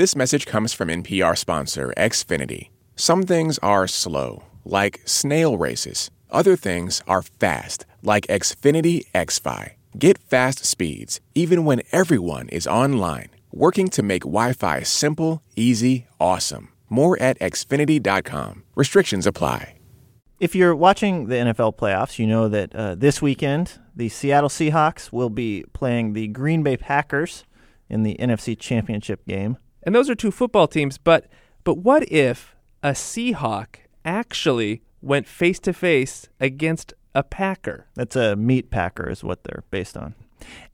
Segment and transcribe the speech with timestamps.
[0.00, 2.70] This message comes from NPR sponsor Xfinity.
[2.96, 6.10] Some things are slow, like snail races.
[6.30, 9.72] Other things are fast, like Xfinity XFi.
[9.98, 16.06] Get fast speeds even when everyone is online, working to make Wi Fi simple, easy,
[16.18, 16.70] awesome.
[16.88, 18.64] More at xfinity.com.
[18.74, 19.74] Restrictions apply.
[20.38, 25.12] If you're watching the NFL playoffs, you know that uh, this weekend the Seattle Seahawks
[25.12, 27.44] will be playing the Green Bay Packers
[27.90, 29.58] in the NFC Championship game.
[29.82, 31.26] And those are two football teams, but
[31.64, 37.86] but what if a Seahawk actually went face to face against a Packer?
[37.94, 40.14] That's a meat packer, is what they're based on.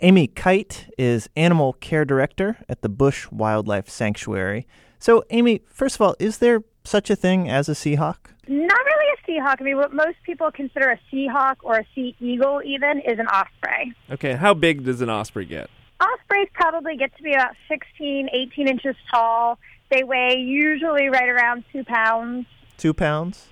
[0.01, 4.67] Amy Kite is animal care director at the Busch Wildlife Sanctuary.
[4.99, 8.17] So, Amy, first of all, is there such a thing as a Seahawk?
[8.49, 9.57] Not really a Seahawk.
[9.61, 13.27] I mean, what most people consider a Seahawk or a Sea Eagle, even, is an
[13.27, 13.93] osprey.
[14.11, 15.69] Okay, how big does an osprey get?
[16.01, 19.59] Ospreys probably get to be about 16, 18 inches tall.
[19.91, 22.47] They weigh usually right around two pounds.
[22.77, 23.49] Two pounds?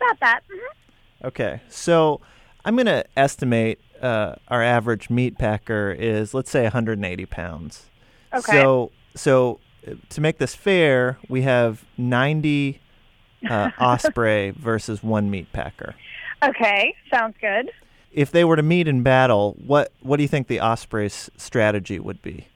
[0.00, 0.40] About that.
[0.48, 2.20] hmm Okay, so
[2.64, 7.86] I'm going to estimate uh, our average meat packer is, let's say, 180 pounds.
[8.32, 8.52] Okay.
[8.52, 12.80] So, so uh, to make this fair, we have 90
[13.50, 15.96] uh, osprey versus one meat packer.
[16.44, 17.70] Okay, sounds good.
[18.12, 21.98] If they were to meet in battle, what what do you think the osprey's strategy
[21.98, 22.46] would be?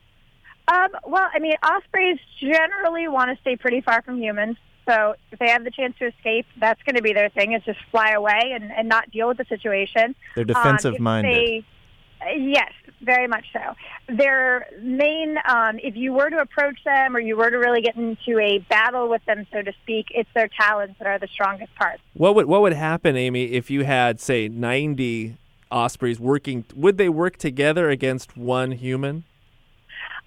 [0.69, 4.57] Um, well, I mean, ospreys generally want to stay pretty far from humans.
[4.89, 7.53] So if they have the chance to escape, that's going to be their thing.
[7.53, 10.15] Is just fly away and, and not deal with the situation.
[10.35, 11.35] They're Um, defensive if minded.
[11.37, 11.65] they-
[12.37, 13.75] yes, very much so.
[14.09, 17.97] Their main, um, if you were to approach them or you were to really get
[17.97, 21.75] into a battle with them, so to speak, it's their talons that are the strongest
[21.75, 22.01] part.
[22.15, 25.37] What would what would happen, Amy, if you had say 90
[25.73, 29.25] ospreys working would they work together against one human?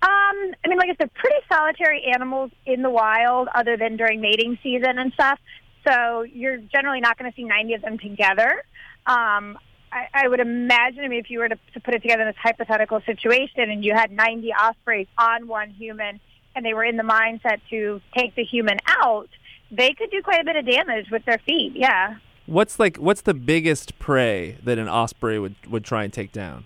[0.01, 4.21] Um, I mean, like I said, pretty solitary animals in the wild, other than during
[4.21, 5.39] mating season and stuff.
[5.88, 8.63] So you're generally not going to see 90 of them together.
[9.07, 9.57] Um,
[9.91, 12.28] I, I would imagine, I mean, if you were to, to put it together in
[12.28, 16.19] this hypothetical situation and you had 90 ospreys on one human
[16.55, 19.29] and they were in the mindset to take the human out,
[19.72, 21.73] they could do quite a bit of damage with their feet.
[21.75, 22.16] Yeah.
[22.45, 26.66] What's like what's the biggest prey that an osprey would would try and take down?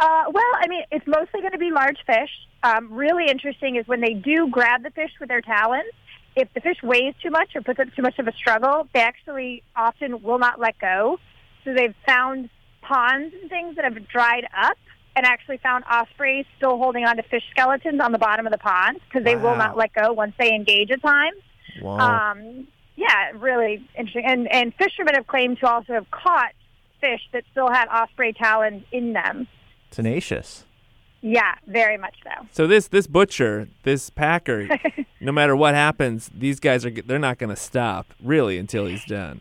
[0.00, 2.30] Uh, well, I mean, it's mostly going to be large fish.
[2.62, 5.90] Um, really interesting is when they do grab the fish with their talons.
[6.34, 9.00] If the fish weighs too much or puts up too much of a struggle, they
[9.00, 11.18] actually often will not let go.
[11.64, 12.48] So they've found
[12.80, 14.78] ponds and things that have dried up
[15.14, 18.58] and actually found ospreys still holding on to fish skeletons on the bottom of the
[18.58, 21.36] pond because they will not let go once they engage at times.
[21.82, 22.32] Wow.
[22.32, 22.66] Um,
[23.02, 24.24] yeah, really interesting.
[24.26, 26.52] And, and fishermen have claimed to also have caught
[27.00, 29.46] fish that still had osprey talons in them.
[29.90, 30.64] Tenacious.
[31.20, 32.46] Yeah, very much so.
[32.50, 34.68] So this this butcher, this packer,
[35.20, 39.04] no matter what happens, these guys are they're not going to stop really until he's
[39.04, 39.40] done.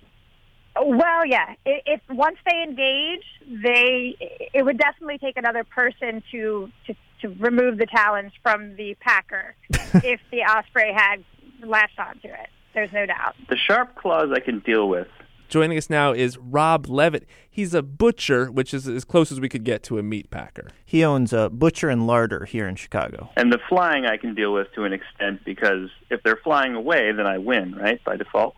[0.80, 1.56] Well, yeah.
[1.66, 3.24] i- If once they engage,
[3.64, 4.16] they
[4.54, 9.56] it would definitely take another person to to, to remove the talons from the packer
[10.04, 11.24] if the osprey had
[11.64, 12.50] latched onto it.
[12.74, 13.36] There's no doubt.
[13.50, 15.08] The sharp claws I can deal with.
[15.50, 17.28] Joining us now is Rob Levitt.
[17.50, 20.68] He's a butcher, which is as close as we could get to a meat packer.
[20.86, 23.30] He owns a butcher and larder here in Chicago.
[23.36, 27.12] And the flying I can deal with to an extent because if they're flying away,
[27.12, 28.56] then I win, right, by default?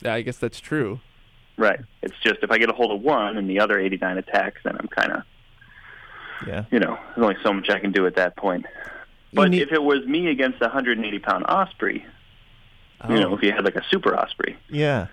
[0.00, 0.98] Yeah, I guess that's true.
[1.56, 1.78] Right.
[2.02, 4.76] It's just if I get a hold of one and the other 89 attacks, then
[4.80, 5.22] I'm kind of,
[6.44, 6.64] Yeah.
[6.72, 8.66] you know, there's only so much I can do at that point.
[9.32, 12.04] But need- if it was me against a 180 pound osprey,
[13.04, 13.14] Oh.
[13.14, 15.08] you know, if you had like a super osprey, Yeah.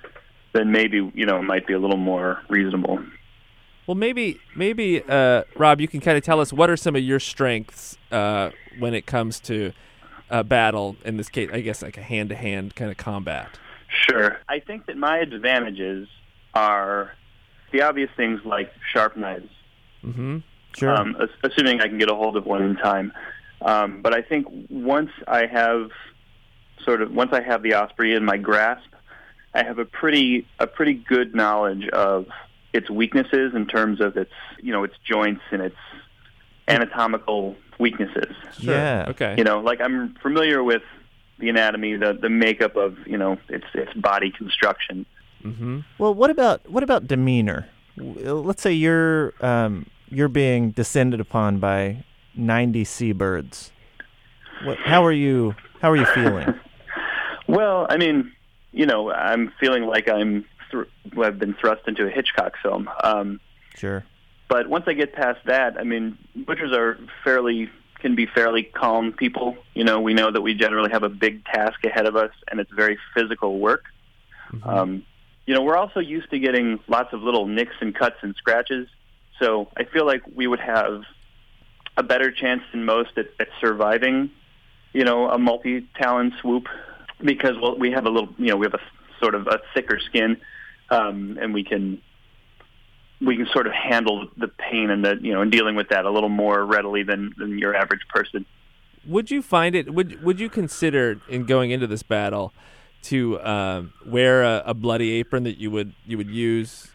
[0.54, 3.00] then maybe, you know, it might be a little more reasonable.
[3.88, 7.02] Well, maybe maybe uh, Rob, you can kind of tell us what are some of
[7.02, 9.72] your strengths uh, when it comes to
[10.30, 10.96] uh, battle.
[11.04, 13.58] In this case, I guess like a hand to hand kind of combat.
[14.08, 14.38] Sure.
[14.48, 16.08] I think that my advantages
[16.54, 17.14] are
[17.72, 19.50] the obvious things like sharp knives,
[20.04, 20.38] Mm-hmm.
[20.78, 20.96] Sure.
[20.96, 23.12] um, assuming I can get a hold of one in time.
[23.62, 25.90] Um, but I think once I have
[26.84, 28.90] sort of once I have the osprey in my grasp,
[29.54, 32.28] I have a pretty a pretty good knowledge of
[32.74, 34.32] its weaknesses in terms of its
[34.62, 35.76] you know its joints and its
[36.68, 38.36] anatomical weaknesses.
[38.60, 39.08] Yeah.
[39.10, 39.36] Okay.
[39.38, 40.84] You know, like I'm familiar with
[41.40, 45.06] the anatomy, the the makeup of you know its its body construction.
[45.44, 45.80] Mm-hmm.
[45.98, 47.68] Well, what about what about demeanor?
[47.98, 52.04] Let's say you're um, you're being descended upon by
[52.36, 53.72] ninety seabirds.
[54.64, 55.56] What, how are you?
[55.82, 56.54] How are you feeling?
[57.50, 58.32] Well, I mean,
[58.72, 60.84] you know, I'm feeling like I'm thr
[61.20, 62.88] I've been thrust into a Hitchcock film.
[63.04, 63.40] Um,
[63.76, 64.06] Sure.
[64.48, 67.70] but once I get past that, I mean, butchers are fairly
[68.02, 69.58] can be fairly calm people.
[69.74, 72.60] You know, we know that we generally have a big task ahead of us, and
[72.60, 73.86] it's very physical work.
[74.64, 75.04] Um,
[75.48, 78.88] you know, we're also used to getting lots of little nicks and cuts and scratches.
[79.40, 81.04] So I feel like we would have
[81.98, 84.30] a better chance than most at, at surviving,
[84.94, 86.68] you know, a multi-talon swoop
[87.24, 88.82] because well, we have a little, you know, we have a
[89.20, 90.38] sort of a thicker skin,
[90.90, 92.02] um, and we can
[93.22, 96.06] we can sort of handle the pain and the you know and dealing with that
[96.06, 98.46] a little more readily than than your average person.
[99.06, 99.94] Would you find it?
[99.94, 102.54] Would Would you consider in going into this battle
[103.04, 106.92] to um, wear a, a bloody apron that you would you would use?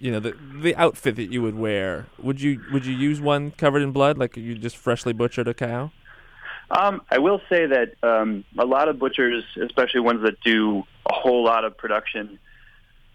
[0.00, 2.06] You know the the outfit that you would wear.
[2.22, 5.54] Would you Would you use one covered in blood, like you just freshly butchered a
[5.54, 5.90] cow?
[6.70, 11.14] Um, I will say that um, a lot of butchers, especially ones that do a
[11.14, 12.38] whole lot of production,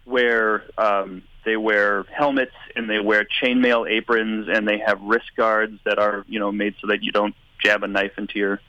[0.06, 5.80] wear um, they wear helmets and they wear chainmail aprons and they have wrist guards
[5.86, 8.60] that are you know made so that you don't jab a knife into your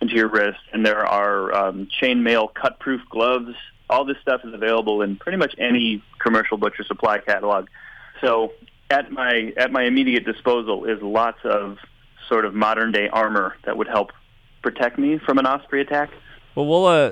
[0.00, 0.60] into your wrist.
[0.72, 3.54] And there are um, chainmail cut-proof gloves.
[3.88, 7.68] All this stuff is available in pretty much any commercial butcher supply catalog.
[8.20, 8.52] So
[8.90, 11.78] at my at my immediate disposal is lots of
[12.28, 14.12] sort of modern day armor that would help
[14.62, 16.10] protect me from an osprey attack.
[16.54, 17.10] Well, we'll uh,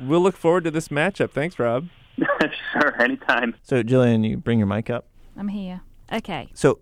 [0.00, 1.30] we'll look forward to this matchup.
[1.30, 1.88] Thanks, Rob.
[2.72, 3.54] sure, anytime.
[3.62, 5.06] So, Gillian, you bring your mic up.
[5.36, 5.82] I'm here.
[6.12, 6.48] Okay.
[6.54, 6.78] So,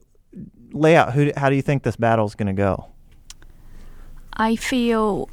[0.72, 1.12] lay out.
[1.14, 1.32] Who?
[1.36, 2.86] How do you think this battle's going to go?
[4.36, 5.28] I feel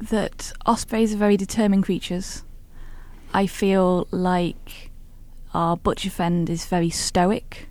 [0.00, 2.42] that ospreys are very determined creatures.
[3.32, 4.90] I feel like
[5.52, 7.68] our butcher friend is very stoic,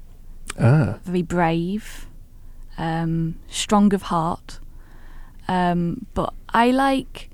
[0.60, 1.00] Ah.
[1.04, 2.08] very brave,
[2.78, 4.60] um, strong of heart.
[5.48, 7.30] Um, but I like,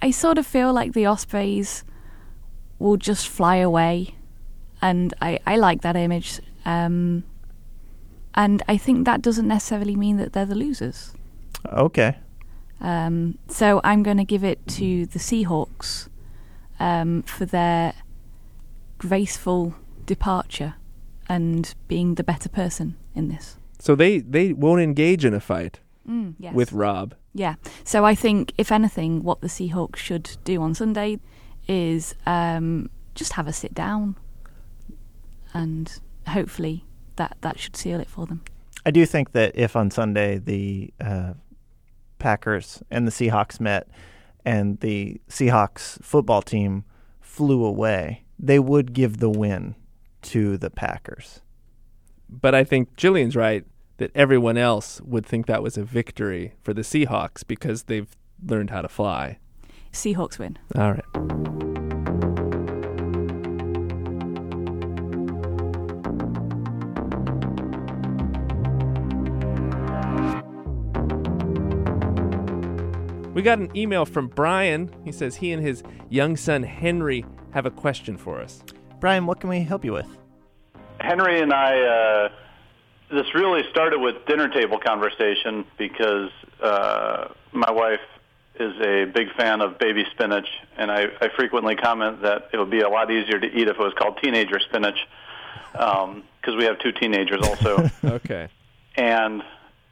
[0.00, 1.84] I sort of feel like the ospreys
[2.78, 4.14] will just fly away,
[4.80, 6.40] and I, I like that image.
[6.64, 7.24] Um,
[8.34, 11.14] and I think that doesn't necessarily mean that they're the losers.
[11.72, 12.16] Okay.
[12.80, 16.08] Um, so I'm going to give it to the Seahawks
[16.78, 17.94] um, for their
[18.98, 19.74] graceful
[20.04, 20.74] departure
[21.28, 23.56] and being the better person in this.
[23.78, 26.54] So they they won't engage in a fight Mm, yes.
[26.54, 27.14] with Rob.
[27.34, 27.56] yeah.
[27.84, 31.18] So I think, if anything, what the Seahawks should do on Sunday
[31.66, 34.16] is um, just have a sit down,
[35.52, 35.98] and
[36.28, 36.84] hopefully
[37.16, 38.42] that that should seal it for them.
[38.84, 41.32] I do think that if on Sunday the uh,
[42.18, 43.88] Packers and the Seahawks met
[44.44, 46.84] and the Seahawks football team
[47.20, 49.74] flew away, they would give the win
[50.22, 51.40] to the Packers.
[52.28, 53.64] But I think Gillian's right
[53.98, 58.70] that everyone else would think that was a victory for the Seahawks because they've learned
[58.70, 59.38] how to fly.
[59.92, 60.58] Seahawks win.
[60.74, 61.04] All right.
[73.36, 74.90] We got an email from Brian.
[75.04, 78.62] He says he and his young son Henry have a question for us.
[78.98, 80.06] Brian, what can we help you with?
[81.00, 82.28] Henry and I, uh,
[83.10, 86.30] this really started with dinner table conversation because
[86.60, 88.00] uh, my wife
[88.58, 92.70] is a big fan of baby spinach, and I, I frequently comment that it would
[92.70, 94.98] be a lot easier to eat if it was called teenager spinach,
[95.72, 97.90] because we have two teenagers also.
[98.04, 98.48] Okay.
[98.96, 99.42] and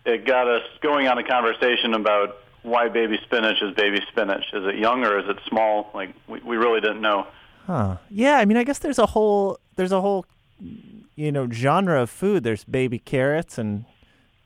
[0.06, 4.44] it got us going on a conversation about why baby spinach is baby spinach.
[4.52, 5.90] Is it young or is it small?
[5.94, 7.26] Like we, we really didn't know.
[7.66, 7.96] Huh.
[8.10, 10.24] Yeah, I mean, I guess there's a whole there's a whole
[10.60, 12.44] you know genre of food.
[12.44, 13.84] There's baby carrots and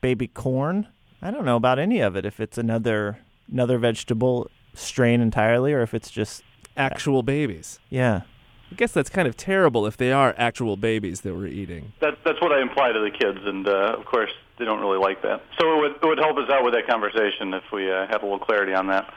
[0.00, 0.88] baby corn.
[1.20, 2.24] I don't know about any of it.
[2.24, 3.18] If it's another
[3.50, 6.42] another vegetable strain entirely, or if it's just
[6.76, 7.80] Actual babies.
[7.90, 8.22] yeah.
[8.70, 11.94] I guess that's kind of terrible if they are actual babies that we're eating.
[12.00, 14.98] That, that's what I imply to the kids, and uh, of course they don't really
[14.98, 15.42] like that.
[15.58, 18.16] So it would, it would help us out with that conversation if we uh, had
[18.20, 19.10] a little clarity on that,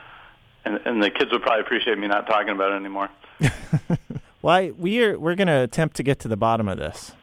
[0.63, 3.09] and, and the kids would probably appreciate me not talking about it anymore.
[4.41, 7.13] Why we're we're gonna attempt to get to the bottom of this.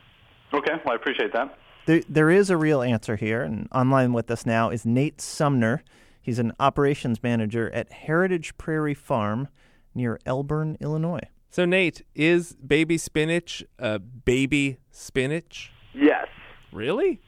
[0.55, 1.59] Okay, well I appreciate that.
[1.87, 5.83] There, there is a real answer here, and online with us now is Nate Sumner.
[6.21, 9.49] He's an operations manager at Heritage Prairie Farm
[9.95, 11.23] near Elburn, Illinois.
[11.51, 15.73] So, Nate, is baby spinach a baby spinach?
[15.95, 16.27] Yes.
[16.73, 17.23] Really?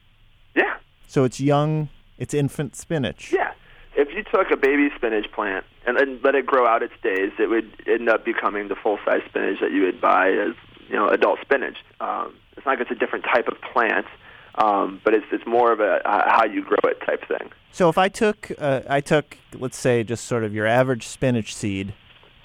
[0.55, 0.77] Yeah.
[1.07, 3.33] So it's young, it's infant spinach.
[3.33, 3.53] Yeah.
[4.01, 7.33] If you took a baby spinach plant and then let it grow out its days,
[7.39, 10.55] it would end up becoming the full size spinach that you would buy as
[10.89, 11.77] you know adult spinach.
[12.01, 14.07] Um, it's not like it's a different type of plant,
[14.55, 17.51] um, but it's it's more of a uh, how you grow it type thing.
[17.73, 21.55] So if I took, uh, I took, let's say, just sort of your average spinach
[21.55, 21.93] seed,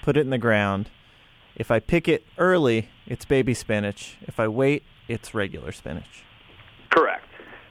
[0.02, 0.90] put it in the ground.
[1.56, 4.18] If I pick it early, it's baby spinach.
[4.20, 6.22] If I wait, it's regular spinach.
[6.90, 7.24] Correct.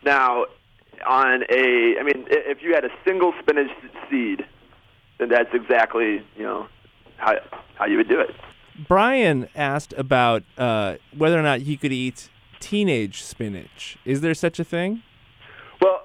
[0.04, 0.46] Now,
[1.05, 3.71] on a, I mean, if you had a single spinach
[4.09, 4.45] seed,
[5.17, 6.67] then that's exactly you know
[7.17, 7.35] how
[7.75, 8.35] how you would do it.
[8.88, 13.97] Brian asked about uh, whether or not he could eat teenage spinach.
[14.05, 15.03] Is there such a thing?
[15.81, 16.01] Well,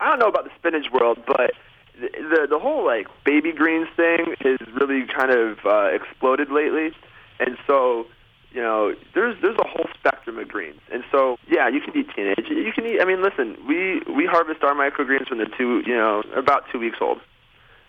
[0.00, 1.52] I don't know about the spinach world, but
[2.00, 6.92] the the, the whole like baby greens thing has really kind of uh, exploded lately,
[7.38, 8.06] and so
[8.56, 12.08] you know there's there's a whole spectrum of greens, and so yeah, you can eat
[12.16, 12.46] teenage.
[12.48, 13.02] You can eat.
[13.02, 16.78] I mean, listen, we we harvest our microgreens when they're two you know about two
[16.78, 17.20] weeks old,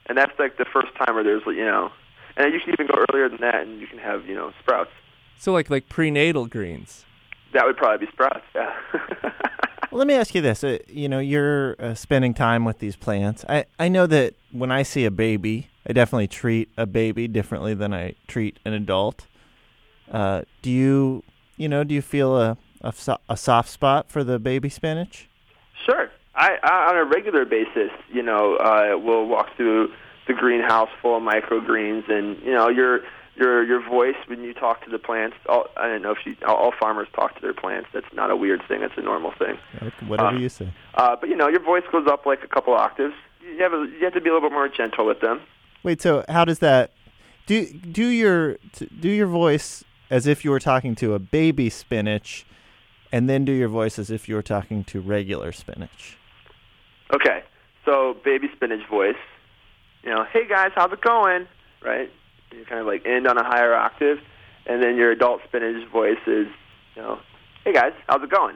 [0.08, 1.90] and that's like the first time where there's you know,
[2.36, 4.92] and you can even go earlier than that, and you can have you know sprouts.
[5.38, 7.06] So like like prenatal greens.
[7.54, 8.44] That would probably be sprouts.
[8.54, 8.76] Yeah.
[9.90, 10.66] Well, let me ask you this.
[10.66, 13.46] Uh, you know, you're uh, spending time with these plants.
[13.48, 17.74] I, I know that when I see a baby, I definitely treat a baby differently
[17.74, 19.28] than I treat an adult.
[20.12, 21.24] Uh, do you,
[21.58, 25.28] you know, do you feel a, a, so- a soft spot for the baby spinach?
[25.86, 26.10] Sure.
[26.36, 29.92] I, I on a regular basis, you know, uh, we'll walk through
[30.28, 33.00] the greenhouse full of microgreens, and you know, your
[33.36, 35.36] your your voice when you talk to the plants.
[35.50, 37.90] All, I don't know if you, all, all farmers talk to their plants.
[37.92, 38.84] That's not a weird thing.
[38.84, 39.58] It's a normal thing.
[40.08, 40.72] Whatever Uh, you say.
[40.94, 43.16] Uh, but you know, your voice goes up like a couple octaves.
[43.42, 45.42] You have a, you have to be a little bit more gentle with them.
[45.82, 46.92] Wait, so how does that
[47.48, 47.66] do?
[47.66, 48.58] Do your
[49.00, 52.46] do your voice as if you were talking to a baby spinach,
[53.12, 56.18] and then do your voice as if you were talking to regular spinach.
[57.14, 57.44] Okay.
[57.86, 59.16] So baby spinach voice.
[60.04, 61.48] You know, hey guys, how's it going?
[61.84, 62.12] Right.
[62.52, 64.20] You kind of like end on a higher octave,
[64.66, 66.48] and then your adult spinach voice is,
[66.96, 67.20] you know,
[67.66, 68.56] hey guys, how's it going?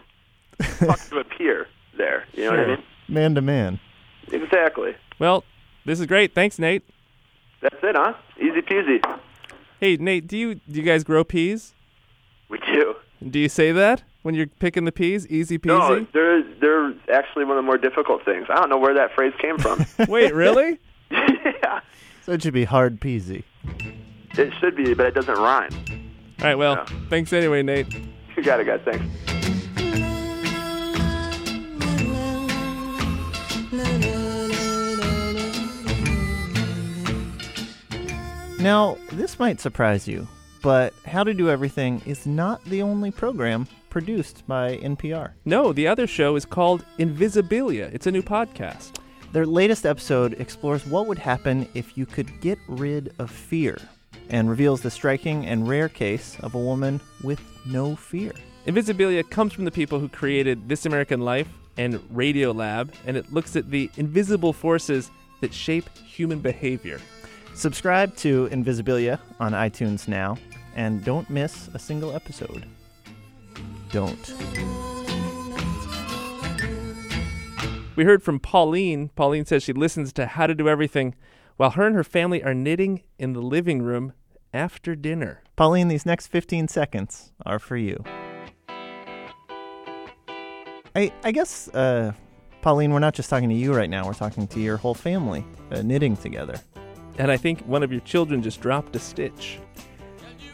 [0.79, 1.67] Talk to a peer
[1.97, 2.25] there.
[2.33, 2.83] You know what I mean?
[3.07, 3.79] Man to man.
[4.31, 4.95] Exactly.
[5.19, 5.43] Well,
[5.85, 6.33] this is great.
[6.33, 6.83] Thanks, Nate.
[7.61, 8.13] That's it, huh?
[8.37, 9.19] Easy peasy.
[9.81, 11.73] Hey, Nate, do you do you guys grow peas?
[12.49, 12.95] We do.
[13.27, 15.25] Do you say that when you're picking the peas?
[15.27, 15.65] Easy peasy.
[15.67, 18.45] No, they're they're actually one of the more difficult things.
[18.49, 19.83] I don't know where that phrase came from.
[20.07, 20.79] Wait, really?
[21.09, 21.79] yeah,
[22.21, 23.43] So it should be hard peasy.
[24.37, 25.73] it should be, but it doesn't rhyme.
[26.41, 26.55] All right.
[26.55, 26.99] Well, Yeah.
[27.09, 27.87] thanks anyway, Nate.
[28.37, 28.79] You got it, guys.
[28.85, 29.30] Thanks.
[38.61, 40.27] Now, this might surprise you,
[40.61, 45.31] but How to Do Everything is not the only program produced by NPR.
[45.45, 47.91] No, the other show is called Invisibilia.
[47.91, 48.99] It's a new podcast.
[49.31, 53.79] Their latest episode explores what would happen if you could get rid of fear
[54.29, 58.31] and reveals the striking and rare case of a woman with no fear.
[58.67, 63.55] Invisibilia comes from the people who created This American Life and Radiolab, and it looks
[63.55, 66.99] at the invisible forces that shape human behavior.
[67.61, 70.35] Subscribe to Invisibilia on iTunes now
[70.75, 72.65] and don't miss a single episode.
[73.91, 74.33] Don't.
[77.95, 79.09] We heard from Pauline.
[79.09, 81.13] Pauline says she listens to How to Do Everything
[81.57, 84.13] while her and her family are knitting in the living room
[84.51, 85.43] after dinner.
[85.55, 88.03] Pauline, these next 15 seconds are for you.
[90.95, 92.13] I, I guess, uh,
[92.63, 95.45] Pauline, we're not just talking to you right now, we're talking to your whole family
[95.69, 96.55] uh, knitting together.
[97.21, 99.59] And I think one of your children just dropped a stitch.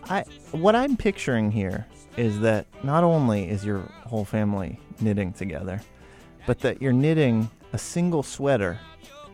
[0.10, 5.80] I what I'm picturing here is that not only is your whole family knitting together,
[6.46, 8.78] but that you're knitting a single sweater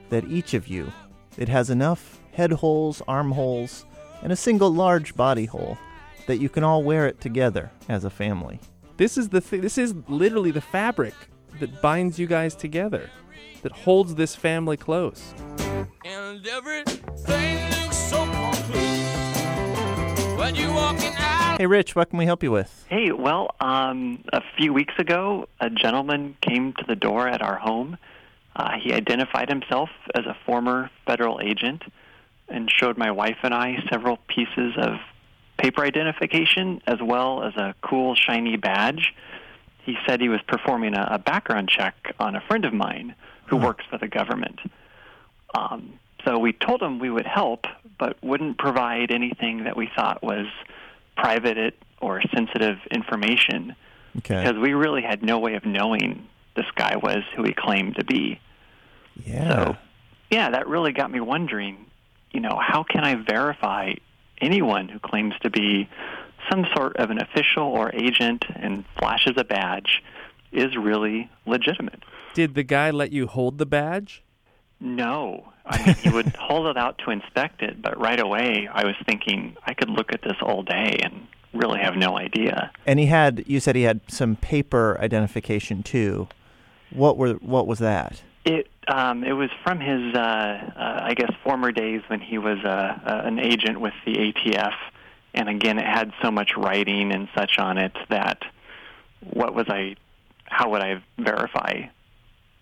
[0.09, 0.93] that each of you
[1.35, 3.85] it has enough head holes, arm holes,
[4.21, 5.75] and a single large body hole
[6.27, 8.59] that you can all wear it together as a family.
[8.97, 11.15] This is the th- this is literally the fabric
[11.59, 13.09] that binds you guys together,
[13.63, 15.33] that holds this family close.
[16.05, 17.01] And everything
[17.71, 19.03] looks so complete
[20.37, 21.57] when you walking out.
[21.57, 22.85] Hey Rich, what can we help you with?
[22.89, 27.57] Hey, well, um, a few weeks ago, a gentleman came to the door at our
[27.57, 27.97] home.
[28.55, 31.83] Uh, he identified himself as a former federal agent
[32.49, 34.99] and showed my wife and I several pieces of
[35.57, 39.13] paper identification as well as a cool, shiny badge.
[39.83, 43.15] He said he was performing a, a background check on a friend of mine
[43.47, 44.59] who works for the government.
[45.53, 47.65] Um, so we told him we would help,
[47.99, 50.47] but wouldn't provide anything that we thought was
[51.15, 53.75] private or sensitive information
[54.17, 54.43] Okay.
[54.43, 58.03] because we really had no way of knowing this guy was who he claimed to
[58.03, 58.39] be.
[59.25, 59.49] Yeah.
[59.49, 59.77] So,
[60.29, 61.85] yeah, that really got me wondering,
[62.31, 63.93] you know, how can I verify
[64.39, 65.89] anyone who claims to be
[66.51, 70.03] some sort of an official or agent and flashes a badge
[70.51, 72.03] is really legitimate?
[72.33, 74.23] Did the guy let you hold the badge?
[74.83, 75.53] No.
[75.65, 78.95] I mean, he would hold it out to inspect it, but right away I was
[79.05, 82.69] thinking I could look at this all day and really have no idea.
[82.85, 86.27] And he had you said he had some paper identification too.
[86.91, 88.21] What were what was that?
[88.43, 92.59] It um, it was from his uh, uh, I guess former days when he was
[92.65, 94.73] uh, uh, an agent with the ATF,
[95.33, 98.43] and again it had so much writing and such on it that
[99.31, 99.95] what was I?
[100.43, 101.83] How would I verify?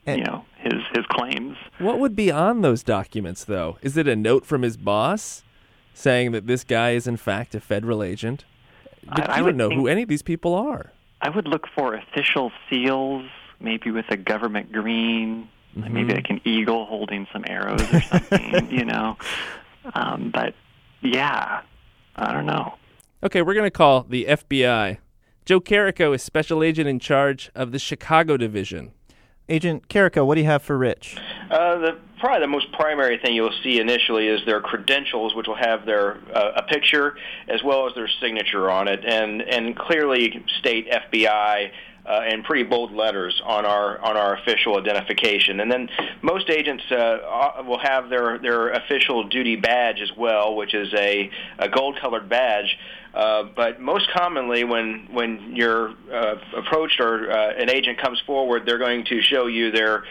[0.06, 1.58] And- you know his his claims.
[1.80, 3.78] What would be on those documents, though?
[3.82, 5.44] Is it a note from his boss
[5.94, 8.46] saying that this guy is in fact a federal agent?
[9.04, 10.92] But I- I don't know who any of these people are.
[11.22, 13.26] I would look for official seals,
[13.60, 18.72] maybe with a government green, like maybe like an eagle holding some arrows or something,
[18.72, 19.18] you know.
[19.94, 20.54] Um, but
[21.02, 21.62] yeah,
[22.16, 22.76] I don't know.
[23.24, 24.98] Okay, we're going to call the FBI.
[25.46, 28.92] Joe Carrico is special agent in charge of the Chicago division.
[29.52, 31.18] Agent Carrico, what do you have for Rich?
[31.52, 35.58] Uh, the probably the most primary thing you'll see initially is their credentials, which will
[35.58, 37.18] have their uh, a picture
[37.50, 41.72] as well as their signature on it, and and clearly state FBI.
[42.04, 45.88] Uh, in pretty bold letters on our on our official identification, and then
[46.24, 50.92] most agents uh, uh, will have their their official duty badge as well, which is
[50.96, 51.30] a,
[51.60, 52.76] a gold colored badge.
[53.14, 58.64] Uh, but most commonly, when when you're uh, approached or uh, an agent comes forward,
[58.66, 60.04] they're going to show you their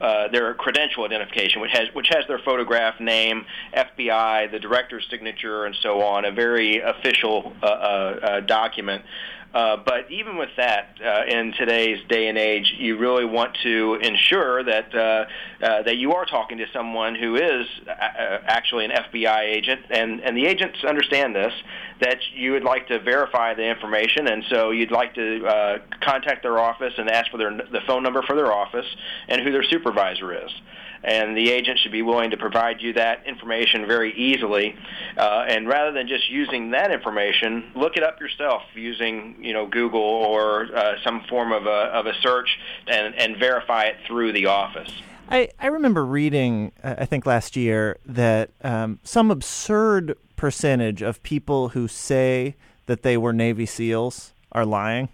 [0.00, 5.64] uh, their credential identification, which has which has their photograph, name, FBI, the director's signature,
[5.64, 6.24] and so on.
[6.24, 9.02] A very official uh, uh, uh, document.
[9.54, 13.96] Uh, but even with that, uh, in today's day and age, you really want to
[14.02, 15.24] ensure that uh,
[15.64, 19.80] uh, that you are talking to someone who is uh, uh, actually an FBI agent,
[19.90, 21.52] and and the agents understand this
[22.00, 26.42] that you would like to verify the information, and so you'd like to uh, contact
[26.42, 28.86] their office and ask for their the phone number for their office
[29.28, 30.50] and who their supervisor is
[31.04, 34.74] and the agent should be willing to provide you that information very easily.
[35.16, 39.66] Uh, and rather than just using that information, look it up yourself using you know
[39.66, 42.48] Google or uh, some form of a of a search
[42.86, 44.90] and and verify it through the office.
[45.28, 51.22] I, I remember reading, uh, I think last year, that um, some absurd percentage of
[51.22, 52.56] people who say
[52.86, 55.08] that they were Navy SEALs are lying.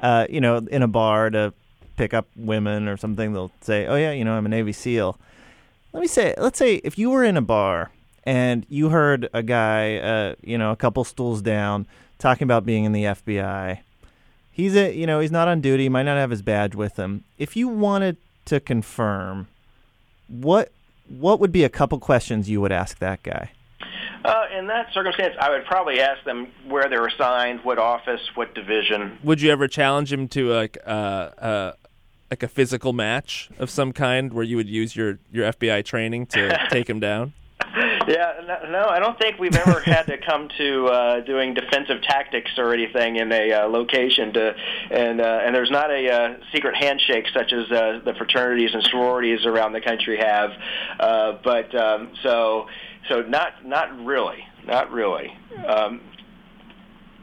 [0.00, 1.52] Uh, you know, in a bar to
[1.96, 5.18] pick up women or something, they'll say, "Oh yeah, you know, I'm a Navy SEAL."
[5.92, 7.90] Let me say, let's say if you were in a bar
[8.24, 11.86] and you heard a guy, uh, you know, a couple stools down,
[12.18, 13.80] talking about being in the FBI.
[14.50, 15.88] He's a, you know, he's not on duty.
[15.88, 17.24] Might not have his badge with him.
[17.38, 19.48] If you wanted to confirm,
[20.28, 20.70] what
[21.08, 23.50] what would be a couple questions you would ask that guy?
[24.24, 28.54] Uh, in that circumstance, I would probably ask them where they're assigned, what office, what
[28.54, 29.18] division.
[29.22, 31.72] Would you ever challenge him to like uh, uh,
[32.34, 36.26] like a physical match of some kind, where you would use your your FBI training
[36.26, 37.32] to take him down?
[38.08, 42.02] Yeah, no, no, I don't think we've ever had to come to uh, doing defensive
[42.02, 44.32] tactics or anything in a uh, location.
[44.32, 44.54] To,
[44.90, 48.82] and uh, and there's not a uh, secret handshake such as uh, the fraternities and
[48.90, 50.50] sororities around the country have.
[50.98, 52.66] Uh, but um, so
[53.08, 55.32] so not not really, not really.
[55.68, 56.00] Um,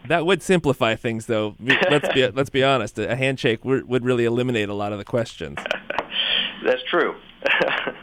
[0.07, 1.55] That would simplify things, though.
[1.59, 2.97] Let's be let's be honest.
[2.99, 5.57] A handshake would would really eliminate a lot of the questions.
[6.65, 7.15] that's true.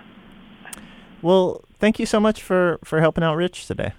[1.22, 3.92] Well, thank you so much for for helping out Rich today.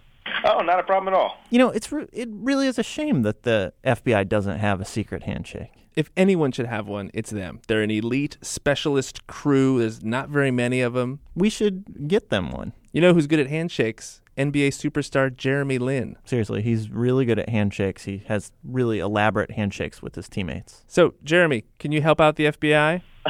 [0.46, 1.38] oh, not a problem at all.
[1.50, 4.86] You know, it's re- it really is a shame that the FBI doesn't have a
[4.86, 5.72] secret handshake.
[5.96, 7.60] If anyone should have one, it's them.
[7.68, 9.80] They're an elite specialist crew.
[9.80, 11.20] There's not very many of them.
[11.36, 12.72] We should get them one.
[12.94, 14.22] You know who's good at handshakes?
[14.40, 16.16] NBA superstar Jeremy Lin.
[16.24, 18.06] Seriously, he's really good at handshakes.
[18.06, 20.86] He has really elaborate handshakes with his teammates.
[20.88, 23.02] So, Jeremy, can you help out the FBI?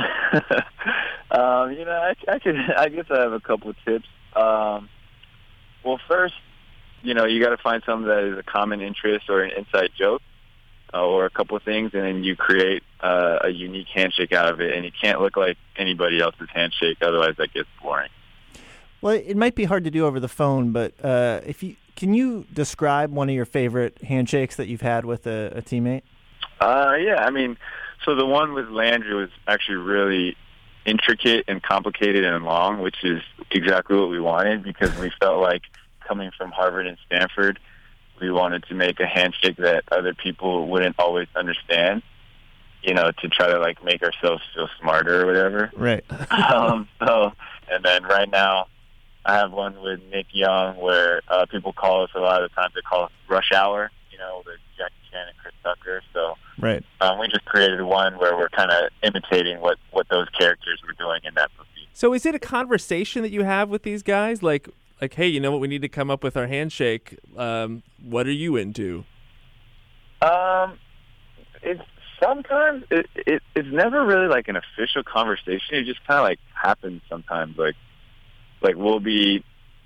[1.32, 2.56] um, you know, I, I could.
[2.56, 4.06] I guess I have a couple of tips.
[4.36, 4.88] Um,
[5.84, 6.36] well, first,
[7.02, 9.89] you know, you got to find something that is a common interest or an inside
[9.98, 10.22] joke,
[10.93, 14.54] uh, or a couple of things, and then you create uh, a unique handshake out
[14.54, 14.76] of it.
[14.76, 18.10] And it can't look like anybody else's handshake, otherwise that gets boring.
[19.01, 22.13] Well, it might be hard to do over the phone, but uh, if you can
[22.13, 26.03] you describe one of your favorite handshakes that you've had with a, a teammate?
[26.62, 27.57] Uh, yeah, I mean,
[28.05, 30.38] so the one with Landry was actually really
[30.85, 35.63] intricate and complicated and long, which is exactly what we wanted because we felt like
[36.07, 37.59] coming from Harvard and Stanford,
[38.19, 42.01] we wanted to make a handshake that other people wouldn't always understand,
[42.81, 45.71] you know, to try to like make ourselves feel smarter or whatever.
[45.75, 46.03] Right.
[46.31, 47.33] um, so,
[47.69, 48.67] and then right now,
[49.30, 52.56] I have one with Nick Young where uh, people call us a lot of the
[52.56, 52.74] times.
[52.74, 56.02] They call us Rush Hour, you know, with Jackie Chan and Chris Tucker.
[56.13, 56.84] So Right.
[57.00, 60.94] um, we just created one where we're kind of imitating what what those characters were
[60.94, 61.88] doing in that movie.
[61.94, 64.42] So, is it a conversation that you have with these guys?
[64.42, 64.68] Like,
[65.00, 65.60] like, hey, you know what?
[65.60, 67.15] We need to come up with our handshake.
[67.38, 69.06] Um, what are you into?
[70.22, 70.80] Um,
[71.62, 71.82] it's
[72.22, 75.76] sometimes it, it it's never really like an official conversation.
[75.76, 77.58] It just kind of like happens sometimes.
[77.58, 77.76] Like
[78.62, 79.43] like we'll be,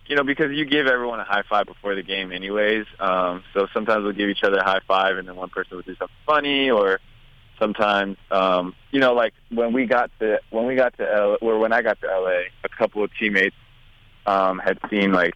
[0.07, 2.85] you know, because you give everyone a high five before the game, anyways.
[2.99, 5.83] Um, so sometimes we'll give each other a high five, and then one person will
[5.83, 6.99] do something funny, or
[7.59, 11.59] sometimes, um, you know, like when we got to when we got to L, or
[11.59, 13.55] when I got to LA, a couple of teammates
[14.25, 15.35] um, had seen like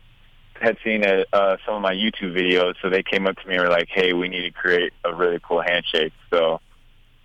[0.59, 3.55] had seen a, uh, some of my YouTube videos, so they came up to me
[3.55, 6.59] and were like, "Hey, we need to create a really cool handshake." So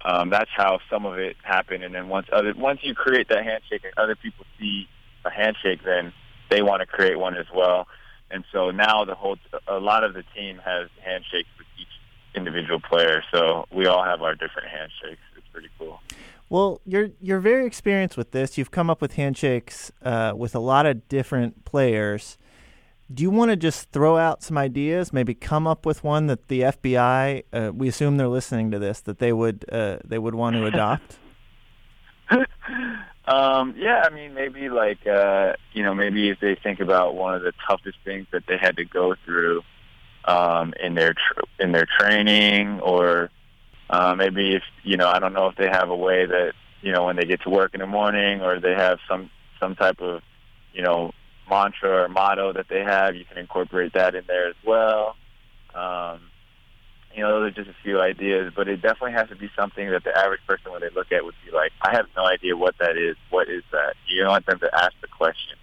[0.04, 1.84] um, that's how some of it happened.
[1.84, 4.88] And then once other once you create that handshake and other people see
[5.24, 6.12] a handshake, then
[6.50, 7.86] they want to create one as well.
[8.30, 9.36] And so now the whole
[9.68, 11.88] a lot of the team has handshakes with each
[12.34, 13.22] individual player.
[13.32, 15.20] So we all have our different handshakes.
[15.36, 16.00] It's pretty cool.
[16.48, 18.58] Well, you're you're very experienced with this.
[18.58, 22.38] You've come up with handshakes uh, with a lot of different players.
[23.12, 25.12] Do you want to just throw out some ideas?
[25.12, 29.00] Maybe come up with one that the FBI, uh, we assume they're listening to this,
[29.00, 31.18] that they would uh, they would want to adopt.
[33.32, 37.34] Um, yeah, I mean, maybe like uh, you know, maybe if they think about one
[37.34, 39.62] of the toughest things that they had to go through
[40.26, 43.30] um, in their tr- in their training, or
[43.88, 46.92] uh, maybe if you know, I don't know if they have a way that you
[46.92, 50.02] know when they get to work in the morning, or they have some some type
[50.02, 50.20] of
[50.74, 51.12] you know
[51.48, 53.16] mantra or motto that they have.
[53.16, 55.16] You can incorporate that in there as well.
[55.74, 56.20] Um,
[57.14, 59.90] you know, those are just a few ideas, but it definitely has to be something
[59.90, 62.56] that the average person, when they look at, would be like, "I have no idea
[62.56, 63.16] what that is.
[63.30, 65.56] What is that?" You don't want them to ask the question,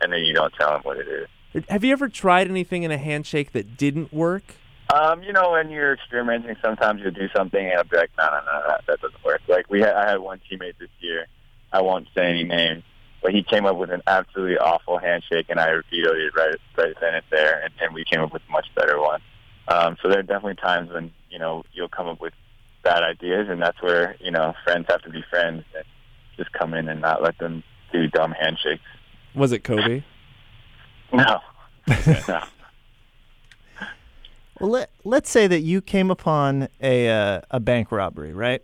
[0.00, 1.28] and then you don't tell them what it is.
[1.68, 4.56] Have you ever tried anything in a handshake that didn't work?
[4.92, 8.26] Um, you know, when you're experimenting, sometimes you'll do something and I'll be like, no,
[8.26, 9.40] no, no, that, that doesn't work.
[9.48, 11.26] Like we had, I had one teammate this year.
[11.72, 12.82] I won't say any names,
[13.22, 16.94] but he came up with an absolutely awful handshake, and I vetoed it right, right
[17.00, 19.20] then and there, and, and we came up with a much better one.
[19.68, 22.34] Um, so there are definitely times when you know you'll come up with
[22.82, 25.84] bad ideas, and that's where you know friends have to be friends and
[26.36, 28.82] just come in and not let them do dumb handshakes.
[29.34, 30.02] Was it Kobe?
[31.12, 31.38] No,
[32.28, 32.40] no.
[34.58, 38.62] Well, let let's say that you came upon a uh, a bank robbery, right?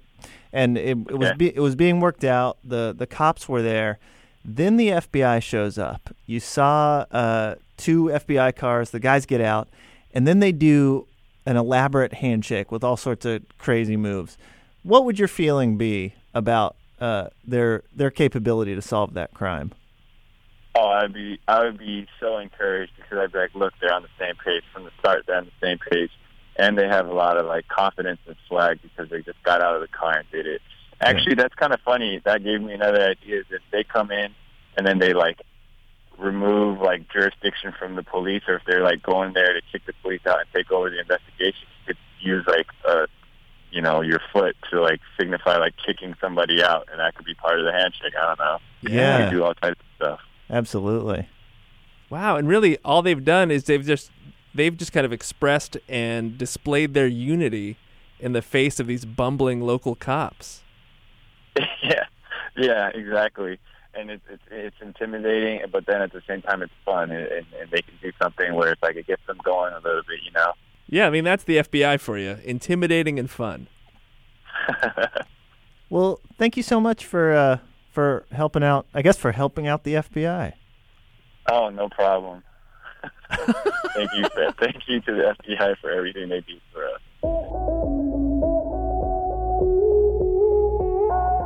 [0.53, 2.59] And it, it was be, it was being worked out.
[2.65, 3.99] the The cops were there.
[4.45, 6.15] Then the FBI shows up.
[6.27, 8.91] You saw uh, two FBI cars.
[8.91, 9.69] The guys get out,
[10.15, 11.07] and then they do
[11.47, 14.37] an elaborate handshake with all sorts of crazy moves.
[14.83, 19.73] What would your feeling be about uh, their their capability to solve that crime?
[20.75, 24.03] Oh, I'd be I would be so encouraged because I'd be like, look, they're on
[24.03, 25.25] the same page from the start.
[25.27, 26.11] They're on the same page,
[26.57, 29.75] and they have a lot of like confidence and swag because they just got out
[29.75, 30.63] of the car and did it.
[31.01, 32.21] Actually, that's kind of funny.
[32.25, 33.41] That gave me another idea.
[33.41, 34.35] Is if they come in
[34.77, 35.41] and then they like
[36.21, 39.93] remove like jurisdiction from the police, or if they're like going there to kick the
[40.03, 43.07] police out and take over the investigation, you could use like a
[43.71, 47.35] you know your foot to like signify like kicking somebody out, and that could be
[47.35, 48.15] part of the handshake.
[48.21, 48.59] I don't know.
[48.83, 49.19] Yeah.
[49.19, 50.21] you could do all types of stuff.
[50.49, 51.29] Absolutely.
[52.11, 54.11] Wow, and really all they've done is they've just
[54.55, 57.77] they've just kind of expressed and displayed their unity
[58.19, 60.63] in the face of these bumbling local cops.
[61.83, 62.05] yeah,
[62.57, 63.59] yeah, exactly.
[63.95, 67.47] And it's it's it's intimidating, but then at the same time it's fun, and, and,
[67.61, 70.21] and they can do something where it's like it gets them going a little bit,
[70.25, 70.53] you know.
[70.87, 72.39] Yeah, I mean that's the FBI for you.
[72.45, 73.67] Intimidating and fun.
[75.91, 77.59] Well, thank you so much for uh,
[77.91, 78.87] for helping out.
[78.95, 80.53] I guess for helping out the FBI.
[81.51, 82.45] Oh, no problem.
[83.33, 87.01] thank you, for, thank you to the FBI for everything they do for us.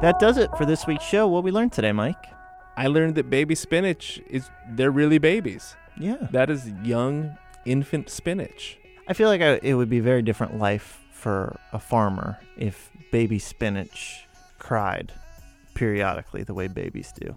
[0.03, 1.27] That does it for this week's show.
[1.27, 2.34] What we learned today, Mike?
[2.77, 5.77] I learned that baby spinach is they're really babies.
[5.99, 6.27] Yeah.
[6.31, 8.79] That is young infant spinach.
[9.07, 12.91] I feel like I, it would be a very different life for a farmer if
[13.13, 14.27] baby spinach
[14.59, 15.13] cried
[15.75, 17.37] periodically the way babies do.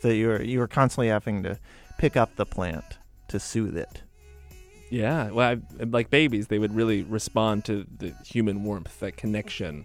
[0.00, 1.58] So you were you were constantly having to
[1.98, 2.84] pick up the plant
[3.28, 4.02] to soothe it.
[4.90, 9.84] Yeah, well, I, like babies, they would really respond to the human warmth, that connection,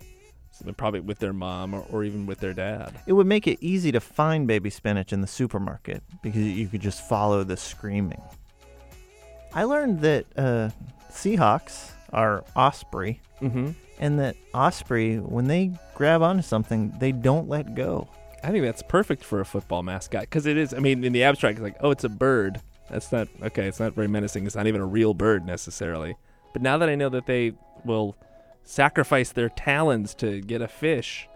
[0.77, 2.93] probably with their mom or, or even with their dad.
[3.05, 6.81] It would make it easy to find baby spinach in the supermarket because you could
[6.81, 8.21] just follow the screaming.
[9.53, 10.69] I learned that uh,
[11.11, 13.71] Seahawks are osprey, mm-hmm.
[13.99, 18.07] and that osprey, when they grab onto something, they don't let go.
[18.43, 20.73] I think that's perfect for a football mascot because it is.
[20.73, 22.61] I mean, in the abstract, it's like, oh, it's a bird.
[22.89, 23.67] That's not okay.
[23.67, 24.45] It's not very menacing.
[24.45, 26.15] It's not even a real bird necessarily.
[26.53, 28.15] But now that I know that they will
[28.63, 31.27] sacrifice their talons to get a fish,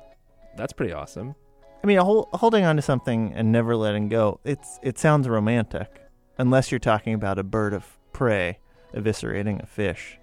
[0.56, 1.36] that's pretty awesome.
[1.84, 4.40] I mean, hol- holding on to something and never letting go.
[4.46, 6.02] It's it sounds romantic,
[6.38, 8.60] unless you're talking about a bird of prey
[8.94, 10.18] eviscerating a fish.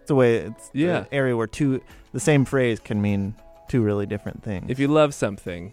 [0.00, 0.36] It's a way.
[0.36, 0.98] It's Yeah.
[1.00, 1.80] an area where two
[2.12, 3.34] the same phrase can mean
[3.68, 4.66] Two really different things.
[4.68, 5.72] If you love something,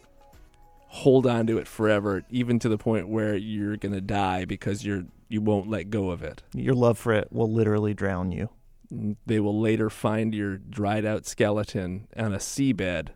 [0.87, 5.03] hold on to it forever, even to the point where you're gonna die because you're
[5.27, 6.41] you won't let go of it.
[6.53, 8.49] Your love for it will literally drown you.
[8.91, 13.09] They will later find your dried out skeleton on a seabed,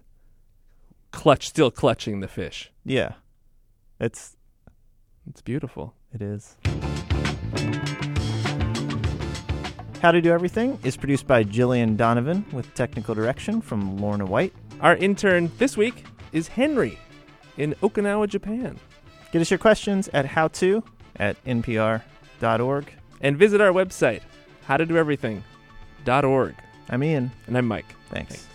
[1.12, 2.72] clutch still clutching the fish.
[2.86, 3.14] Yeah.
[4.00, 4.36] It's
[5.28, 5.96] It's beautiful.
[6.14, 6.58] it is.
[10.02, 14.54] How to Do Everything is produced by Gillian Donovan with technical direction from Lorna White.
[14.82, 17.00] Our intern this week is Henry
[17.58, 18.78] in Okinawa, Japan.
[19.32, 20.84] Get us your questions at howto
[21.16, 22.94] at npr.org.
[23.22, 24.22] And visit our website,
[26.90, 27.32] I'm Ian.
[27.48, 27.96] And I'm Mike.
[28.10, 28.48] Thanks.